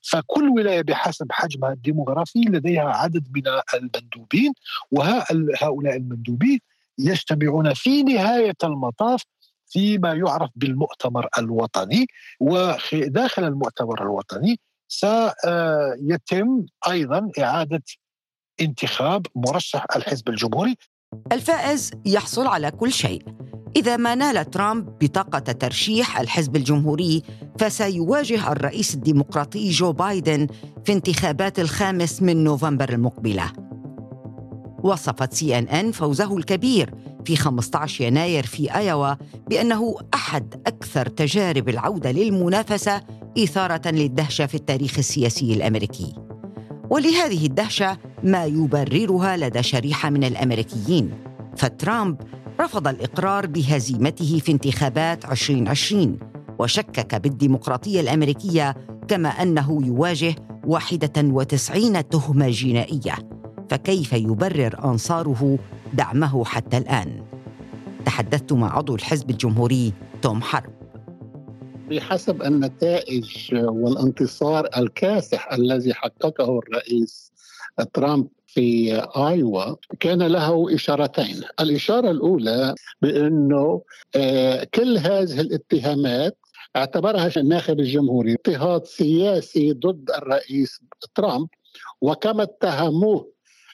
فكل 0.00 0.48
ولاية 0.48 0.82
بحسب 0.82 1.26
حجمها 1.30 1.72
الديموغرافي 1.72 2.38
لديها 2.38 2.88
عدد 2.88 3.26
من 3.34 3.42
المندوبين 3.74 4.52
وهؤلاء 4.90 5.96
المندوبين 5.96 6.60
يجتمعون 6.98 7.74
في 7.74 8.02
نهاية 8.02 8.56
المطاف 8.64 9.22
فيما 9.72 10.12
يعرف 10.12 10.50
بالمؤتمر 10.56 11.28
الوطني 11.38 12.06
وداخل 12.40 13.44
المؤتمر 13.44 14.02
الوطني 14.02 14.60
سيتم 14.88 16.64
أيضا 16.88 17.30
إعادة 17.38 17.82
انتخاب 18.60 19.26
مرشح 19.34 19.86
الحزب 19.96 20.28
الجمهوري 20.28 20.76
الفائز 21.32 21.90
يحصل 22.06 22.46
على 22.46 22.70
كل 22.70 22.92
شيء 22.92 23.22
إذا 23.76 23.96
ما 23.96 24.14
نال 24.14 24.50
ترامب 24.50 24.98
بطاقة 24.98 25.38
ترشيح 25.38 26.20
الحزب 26.20 26.56
الجمهوري 26.56 27.22
فسيواجه 27.58 28.52
الرئيس 28.52 28.94
الديمقراطي 28.94 29.70
جو 29.70 29.92
بايدن 29.92 30.46
في 30.84 30.92
انتخابات 30.92 31.58
الخامس 31.58 32.22
من 32.22 32.44
نوفمبر 32.44 32.88
المقبلة. 32.88 33.52
وصفت 34.82 35.32
سي 35.32 35.58
إن 35.58 35.68
إن 35.68 35.92
فوزه 35.92 36.36
الكبير 36.36 36.94
في 37.24 37.36
15 37.36 38.04
يناير 38.04 38.46
في 38.46 38.74
أيوا 38.74 39.14
بأنه 39.48 39.96
أحد 40.14 40.54
أكثر 40.66 41.06
تجارب 41.06 41.68
العودة 41.68 42.10
للمنافسة 42.10 43.02
إثارة 43.38 43.90
للدهشة 43.90 44.46
في 44.46 44.54
التاريخ 44.54 44.98
السياسي 44.98 45.54
الأمريكي. 45.54 46.14
ولهذه 46.90 47.46
الدهشة 47.46 47.98
ما 48.22 48.44
يبررها 48.44 49.36
لدى 49.36 49.62
شريحة 49.62 50.10
من 50.10 50.24
الأمريكيين 50.24 51.10
فترامب 51.56 52.16
رفض 52.60 52.88
الإقرار 52.88 53.46
بهزيمته 53.46 54.40
في 54.44 54.52
انتخابات 54.52 55.24
2020 55.24 56.18
وشكك 56.58 57.14
بالديمقراطية 57.14 58.00
الأمريكية 58.00 58.76
كما 59.08 59.28
أنه 59.28 59.80
يواجه 59.86 60.34
91 60.66 62.08
تهمة 62.08 62.50
جنائية 62.50 63.14
فكيف 63.70 64.12
يبرر 64.12 64.84
أنصاره 64.84 65.58
دعمه 65.92 66.44
حتى 66.44 66.78
الآن. 66.78 67.24
تحدثت 68.04 68.52
مع 68.52 68.76
عضو 68.76 68.94
الحزب 68.94 69.30
الجمهوري 69.30 69.92
توم 70.22 70.42
حرب. 70.42 70.72
بحسب 71.90 72.42
النتائج 72.42 73.54
والانتصار 73.54 74.68
الكاسح 74.76 75.52
الذي 75.52 75.94
حققه 75.94 76.58
الرئيس 76.58 77.32
ترامب 77.92 78.28
في 78.46 78.94
آيوا 79.16 79.74
كان 80.00 80.22
له 80.22 80.74
إشارتين، 80.74 81.40
الإشارة 81.60 82.10
الأولى 82.10 82.74
بأنه 83.02 83.82
آه، 84.16 84.64
كل 84.74 84.98
هذه 84.98 85.40
الاتهامات 85.40 86.38
اعتبرها 86.76 87.30
الناخب 87.36 87.80
الجمهوري 87.80 88.32
اضطهاد 88.32 88.84
سياسي 88.84 89.72
ضد 89.72 90.10
الرئيس 90.10 90.80
ترامب 91.14 91.48
وكما 92.00 92.42
اتهموه 92.42 93.31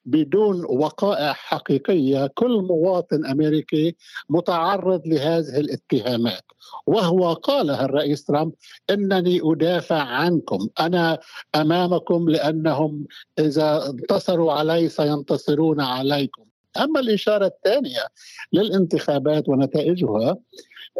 بدون 0.08 0.64
وقائع 0.64 1.32
حقيقية 1.32 2.26
كل 2.34 2.62
مواطن 2.62 3.26
أمريكي 3.26 3.96
متعرض 4.28 5.06
لهذه 5.06 5.60
الاتهامات. 5.60 6.44
وهو 6.86 7.32
قالها 7.32 7.84
الرئيس 7.84 8.24
ترامب 8.24 8.52
إنني 8.90 9.40
أدافع 9.44 10.02
عنكم. 10.02 10.68
أنا 10.80 11.18
أمامكم 11.54 12.28
لأنهم 12.28 13.06
إذا 13.38 13.86
انتصروا 13.86 14.52
علي 14.52 14.88
سينتصرون 14.88 15.80
عليكم. 15.80 16.44
أما 16.80 17.00
الإشارة 17.00 17.46
الثانية 17.46 18.00
للانتخابات 18.52 19.48
ونتائجها 19.48 20.36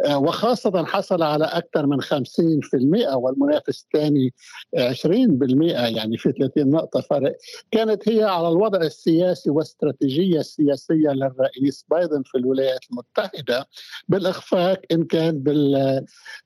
وخاصة 0.07 0.85
حصل 0.85 1.23
على 1.23 1.45
أكثر 1.45 1.85
من 1.85 2.01
50% 2.01 3.15
والمنافس 3.15 3.83
الثاني 3.83 4.33
20% 4.77 5.71
يعني 5.71 6.17
في 6.17 6.31
30 6.31 6.69
نقطة 6.69 7.01
فرق. 7.01 7.35
كانت 7.71 8.09
هي 8.09 8.23
على 8.23 8.47
الوضع 8.47 8.81
السياسي 8.81 9.49
والاستراتيجية 9.49 10.39
السياسية 10.39 11.09
للرئيس 11.09 11.85
بايدن 11.89 12.23
في 12.25 12.37
الولايات 12.37 12.79
المتحدة 12.91 13.67
بالإخفاق 14.07 14.81
إن 14.91 15.05
كان 15.05 15.43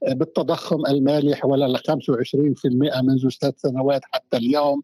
بالتضخم 0.02 0.86
المالي 0.86 1.36
حوالي 1.36 1.78
25% 1.78 3.02
منذ 3.02 3.30
ثلاث 3.42 3.54
سنوات 3.58 4.02
حتى 4.12 4.38
اليوم. 4.38 4.82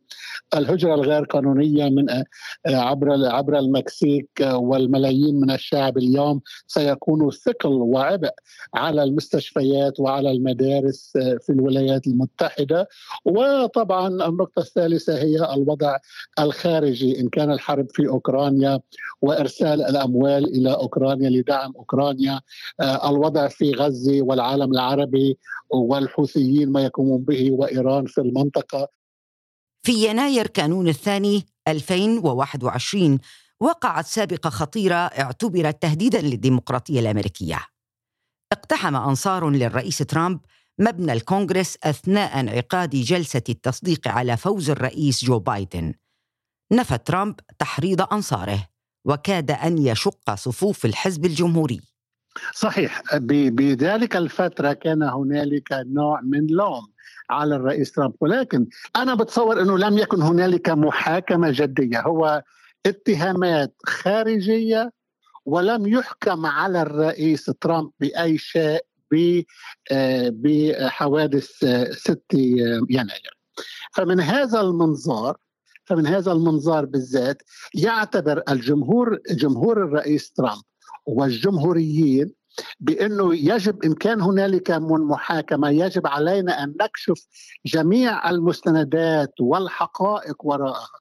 الهجرة 0.56 0.96
الغير 0.96 1.24
قانونية 1.24 1.90
من 1.90 2.10
آه، 2.10 2.26
عبر 2.66 3.26
عبر 3.26 3.60
المكسيك 3.60 4.30
والملايين 4.42 5.40
من 5.40 5.52
الشعب 5.52 5.98
اليوم 5.98 6.42
سيكونوا 6.68 7.32
ثقل 7.32 7.70
وعبء. 7.70 8.32
على 8.74 9.04
المستشفيات 9.04 10.00
وعلى 10.00 10.32
المدارس 10.32 11.14
آه، 11.16 11.38
في 11.42 11.52
الولايات 11.52 12.08
المتحدة. 12.08 12.88
وطبعا 13.26 14.08
النقطة 14.08 14.60
الثالثة 14.60 15.18
هي 15.18 15.54
الوضع 15.54 15.98
الخارجي. 16.40 17.20
إن 17.20 17.30
كان 17.30 17.52
الحرب 17.52 17.88
في 17.94 18.08
أوكرانيا 18.08 18.80
وإرسال 19.22 19.82
الأموال 19.82 20.46
إلى 20.46 20.74
أوكرانيا 20.74 21.30
لدعم 21.30 21.74
أوكرانيا 21.76 22.42
آه، 22.82 23.10
الوضع 23.10 23.48
في 23.48 23.72
غزة 23.72 24.22
والعالم 24.22 24.72
العربي 24.72 25.38
والحوثيين 25.70 26.72
ما 26.72 26.84
يقومون 26.84 27.24
به 27.24 27.52
وإيران 27.52 28.06
في 28.06 28.22
المنطقة. 28.22 28.88
في 29.86 30.10
يناير 30.10 30.48
كانون 30.48 30.88
الثاني 30.88 31.46
2021 31.68 33.20
وقعت 33.60 34.06
سابقة 34.06 34.50
خطيرة 34.50 34.96
اعتبرت 34.96 35.82
تهديدا 35.82 36.22
للديمقراطية 36.22 37.00
الأمريكية. 37.00 37.60
اقتحم 38.52 38.96
أنصار 38.96 39.50
للرئيس 39.50 39.98
ترامب 39.98 40.40
مبنى 40.80 41.14
الكونغرس 41.14 41.78
أثناء 41.84 42.40
انعقاد 42.40 42.90
جلسة 42.90 43.44
التصديق 43.50 44.08
على 44.08 44.38
فوز 44.38 44.70
الرئيس 44.70 45.26
جو 45.26 45.40
بايدن. 45.40 45.94
نفى 46.72 46.98
ترامب 46.98 47.36
تحريض 47.60 48.02
أنصاره 48.14 48.68
وكاد 49.06 49.52
أن 49.52 49.78
يشق 49.78 50.36
صفوف 50.36 50.86
الحزب 50.86 51.26
الجمهوري. 51.26 51.82
صحيح. 52.54 53.02
بذلك 53.18 54.16
الفترة 54.16 54.74
كان 54.74 55.04
هنالك 55.04 55.68
نوع 55.72 56.22
من 56.22 56.48
لوم 56.48 56.88
على 57.30 57.56
الرئيس 57.56 57.92
ترامب 57.92 58.14
ولكن 58.22 58.68
أنا 58.96 59.16
بتصور 59.16 59.62
أنه 59.62 59.78
لم 59.78 59.98
يكن 59.98 60.22
هنالك 60.22 60.70
محاكمة 60.70 61.52
جدية. 61.52 62.02
هو 62.02 62.44
اتهامات 62.86 63.76
خارجية 63.86 64.92
ولم 65.46 65.88
يحكم 65.88 66.46
على 66.46 66.82
الرئيس 66.82 67.46
ترامب 67.46 67.92
بأي 68.00 68.38
شيء 68.38 68.86
آه، 69.92 70.30
بحوادث 70.34 71.50
6 71.92 72.26
يناير. 72.90 73.38
فمن 73.94 74.20
هذا 74.20 74.62
المنظار 74.62 75.38
فمن 75.86 76.08
هذا 76.08 76.32
المنظار 76.32 76.86
بالذات 76.86 77.44
يعتبر 77.74 78.44
الجمهور 78.50 79.20
جمهور 79.32 79.84
الرئيس 79.84 80.32
ترامب 80.32 80.62
والجمهوريين 81.06 82.34
بأنه 82.80 83.36
يجب 83.36 83.84
إن 83.84 83.94
كان 83.94 84.22
هنالك 84.22 84.72
من 84.72 85.02
محاكمة 85.02 85.70
يجب 85.70 86.08
علينا 86.08 86.64
أن 86.64 86.76
نكشف 86.82 87.28
جميع 87.66 88.30
المستندات 88.30 89.34
والحقائق 89.42 90.46
وراءها. 90.46 91.00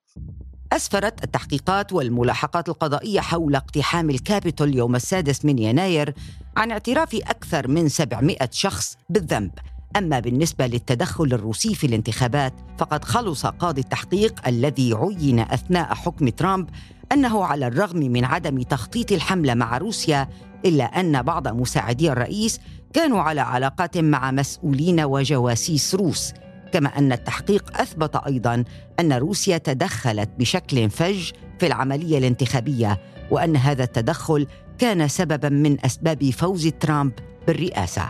أسفرت 0.73 1.25
التحقيقات 1.25 1.93
والملاحقات 1.93 2.69
القضائية 2.69 3.21
حول 3.21 3.57
اقتحام 3.57 4.11
الكابيتول 4.11 4.75
يوم 4.75 4.97
السادس 4.97 5.45
من 5.45 5.59
يناير 5.59 6.15
عن 6.57 6.71
اعتراف 6.71 7.15
أكثر 7.15 7.69
من 7.69 7.89
700 7.89 8.37
شخص 8.51 8.97
بالذنب. 9.09 9.51
أما 9.97 10.21
بالنسبة 10.21 10.67
للتدخل 10.67 11.25
الروسي 11.25 11.75
في 11.75 11.87
الانتخابات 11.87 12.53
فقد 12.79 13.05
خلص 13.05 13.47
قاضي 13.47 13.81
التحقيق 13.81 14.49
الذي 14.49 14.95
عين 14.95 15.41
أثناء 15.41 15.95
حكم 15.95 16.29
ترامب 16.29 16.69
أنه 17.13 17.45
على 17.45 17.67
الرغم 17.67 17.99
من 17.99 18.25
عدم 18.25 18.63
تخطيط 18.63 19.13
الحملة 19.13 19.55
مع 19.55 19.79
روسيا 19.79 20.29
إلا 20.65 20.85
أن 20.85 21.23
بعض 21.23 21.49
مساعدي 21.49 22.13
الرئيس 22.13 22.61
كانوا 22.93 23.21
على 23.21 23.41
علاقات 23.41 23.99
مع 23.99 24.31
مسؤولين 24.31 25.01
وجواسيس 25.01 25.95
روس. 25.95 26.33
كما 26.73 26.99
أن 26.99 27.13
التحقيق 27.13 27.81
أثبت 27.81 28.17
أيضا 28.17 28.65
أن 29.01 29.13
روسيا 29.13 29.59
تدخلت 29.59 30.31
بشكل 30.39 30.91
فج 30.91 31.31
في 31.59 31.67
العملية 31.67 32.19
الانتخابية 32.19 33.01
وأن 33.31 33.57
هذا 33.57 33.85
التدخل 33.85 34.47
كان 34.79 35.09
سببا 35.09 35.49
من 35.49 35.85
أسباب 35.85 36.31
فوز 36.31 36.67
ترامب 36.67 37.13
بالرئاسة. 37.47 38.09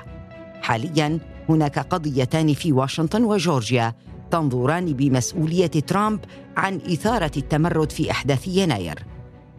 حاليا 0.63 1.19
هناك 1.49 1.79
قضيتان 1.79 2.55
في 2.55 2.73
واشنطن 2.73 3.25
وجورجيا 3.25 3.95
تنظران 4.31 4.93
بمسؤولية 4.93 5.67
ترامب 5.67 6.21
عن 6.57 6.75
إثارة 6.75 7.33
التمرد 7.37 7.93
في 7.93 8.11
أحداث 8.11 8.49
يناير. 8.49 9.05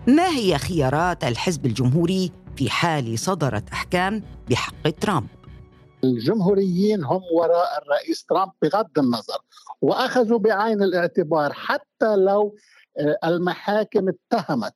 ما 0.08 0.30
هي 0.30 0.58
خيارات 0.58 1.24
الحزب 1.24 1.66
الجمهوري 1.66 2.32
في 2.56 2.70
حال 2.70 3.20
صدرت 3.20 3.70
أحكام 3.70 4.24
بحق 4.50 4.90
ترامب؟ 5.02 5.28
الجمهوريين 6.04 7.04
هم 7.04 7.22
وراء 7.34 7.82
الرئيس 7.82 8.26
ترامب 8.26 8.52
بغض 8.62 9.00
النظر 9.00 9.38
وأخذوا 9.82 10.40
بعين 10.40 10.84
الاعتبار 10.84 11.54
حتى 11.54 12.16
لو 12.16 12.56
آه، 13.00 13.18
المحاكم 13.24 14.10
اتهمت. 14.10 14.76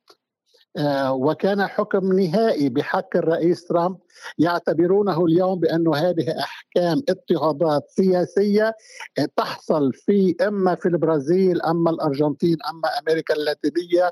آه، 0.78 1.14
وكان 1.14 1.68
حكم 1.68 2.20
نهائي 2.20 2.70
بحق 2.70 3.18
الرئيس 3.18 3.66
ترامب. 3.66 3.98
يعتبرونه 4.38 5.26
اليوم 5.26 5.60
بأن 5.60 5.96
هذه 5.96 6.40
أحكام 6.40 7.02
اضطهادات 7.10 7.84
سياسية 7.90 8.76
آه، 9.20 9.28
تحصل 9.38 9.94
في 9.94 10.36
إما 10.42 10.76
في 10.76 10.86
البرازيل 10.86 11.62
أما 11.62 11.90
الأرجنتين 11.92 12.58
أما 12.70 13.00
أمريكا 13.00 13.34
اللاتينية. 13.34 14.12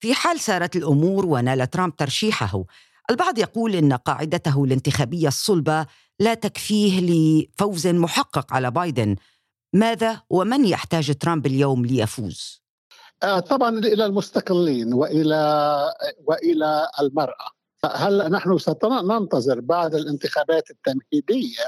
في 0.00 0.14
حال 0.14 0.40
سارت 0.40 0.76
الأمور 0.76 1.26
ونال 1.26 1.70
ترامب 1.70 1.96
ترشيحه 1.96 2.64
البعض 3.10 3.38
يقول 3.38 3.74
إن 3.74 3.92
قاعدته 3.92 4.64
الانتخابية 4.64 5.28
الصلبة 5.28 5.86
لا 6.20 6.34
تكفيه 6.34 7.00
لفوز 7.00 7.86
محقق 7.86 8.54
على 8.54 8.70
بايدن. 8.70 9.16
ماذا 9.72 10.22
ومن 10.30 10.64
يحتاج 10.64 11.14
ترامب 11.14 11.46
اليوم 11.46 11.86
ليفوز؟ 11.86 12.62
آه، 13.22 13.40
طبعا 13.40 13.78
إلى 13.78 14.06
المستقلين 14.06 14.94
وإلى 14.94 15.94
وإلى 16.24 16.88
المرأة. 17.00 17.50
هل 17.94 18.30
نحن 18.30 18.58
سننتظر 18.58 19.60
بعد 19.60 19.94
الانتخابات 19.94 20.70
التمهيدية 20.70 21.66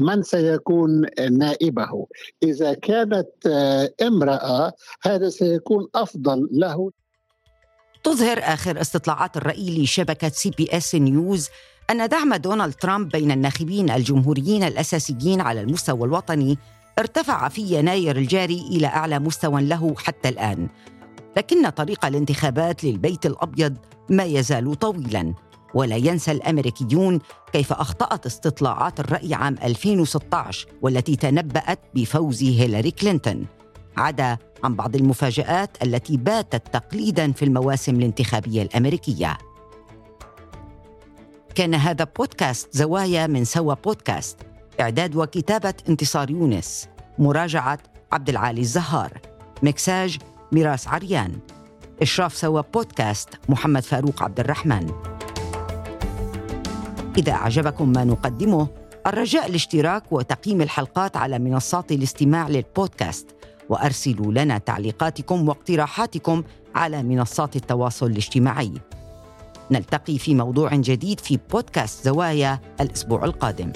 من 0.00 0.22
سيكون 0.22 1.06
نائبه؟ 1.30 2.06
إذا 2.42 2.74
كانت 2.74 3.30
آه، 3.46 3.94
امرأة 4.02 4.72
هذا 5.02 5.28
سيكون 5.28 5.88
أفضل 5.94 6.48
له. 6.52 6.90
تظهر 8.04 8.38
آخر 8.42 8.80
استطلاعات 8.80 9.36
الرأي 9.36 9.82
لشبكة 9.82 10.28
سي 10.28 10.50
بي 10.50 10.68
إس 10.72 10.94
نيوز 10.94 11.48
أن 11.90 12.08
دعم 12.08 12.34
دونالد 12.34 12.74
ترامب 12.74 13.08
بين 13.08 13.30
الناخبين 13.30 13.90
الجمهوريين 13.90 14.64
الأساسيين 14.64 15.40
على 15.40 15.60
المستوى 15.60 16.04
الوطني 16.04 16.58
ارتفع 16.98 17.48
في 17.48 17.62
يناير 17.62 18.16
الجاري 18.16 18.60
إلى 18.70 18.86
أعلى 18.86 19.18
مستوى 19.18 19.62
له 19.62 19.94
حتى 19.98 20.28
الآن. 20.28 20.68
لكن 21.36 21.68
طريق 21.68 22.04
الانتخابات 22.04 22.84
للبيت 22.84 23.26
الأبيض 23.26 23.76
ما 24.08 24.24
يزال 24.24 24.74
طويلاً. 24.74 25.34
ولا 25.74 25.96
ينسى 25.96 26.32
الأمريكيون 26.32 27.20
كيف 27.52 27.72
أخطأت 27.72 28.26
استطلاعات 28.26 29.00
الرأي 29.00 29.34
عام 29.34 29.56
2016 29.62 30.66
والتي 30.82 31.16
تنبأت 31.16 31.80
بفوز 31.94 32.42
هيلاري 32.42 32.90
كلينتون. 32.90 33.46
عدا 34.00 34.38
عن 34.64 34.74
بعض 34.74 34.96
المفاجآت 34.96 35.82
التي 35.82 36.16
باتت 36.16 36.62
تقليدا 36.72 37.32
في 37.32 37.44
المواسم 37.44 37.94
الانتخابية 37.94 38.62
الأمريكية. 38.62 39.38
كان 41.54 41.74
هذا 41.74 42.04
بودكاست 42.18 42.68
زوايا 42.72 43.26
من 43.26 43.44
سوا 43.44 43.74
بودكاست 43.74 44.38
إعداد 44.80 45.16
وكتابة 45.16 45.74
انتصار 45.88 46.30
يونس 46.30 46.88
مراجعة 47.18 47.78
عبد 48.12 48.28
العالي 48.28 48.60
الزهار 48.60 49.20
مكساج 49.62 50.18
ميراس 50.52 50.88
عريان 50.88 51.38
إشراف 52.02 52.36
سوا 52.36 52.60
بودكاست 52.60 53.28
محمد 53.48 53.82
فاروق 53.82 54.22
عبد 54.22 54.40
الرحمن. 54.40 54.90
إذا 57.18 57.32
أعجبكم 57.32 57.88
ما 57.88 58.04
نقدمه 58.04 58.68
الرجاء 59.06 59.46
الاشتراك 59.46 60.12
وتقييم 60.12 60.62
الحلقات 60.62 61.16
على 61.16 61.38
منصات 61.38 61.92
الاستماع 61.92 62.48
للبودكاست. 62.48 63.39
وأرسلوا 63.70 64.32
لنا 64.32 64.58
تعليقاتكم 64.58 65.48
واقتراحاتكم 65.48 66.42
على 66.74 67.02
منصات 67.02 67.56
التواصل 67.56 68.06
الاجتماعي. 68.06 68.72
نلتقي 69.70 70.18
في 70.18 70.34
موضوع 70.34 70.74
جديد 70.74 71.20
في 71.20 71.38
بودكاست 71.52 72.04
زوايا 72.04 72.60
الأسبوع 72.80 73.24
القادم. 73.24 73.72